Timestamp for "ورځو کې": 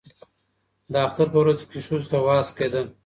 1.41-1.79